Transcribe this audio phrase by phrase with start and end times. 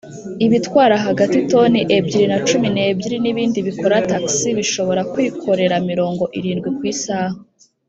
[0.45, 6.81] ibitwara hagati toni ebyiri na cumi n’ebyiri nibindi bikora taxi bishobora kwikorera mirongo irindwi ku
[6.93, 7.35] isaha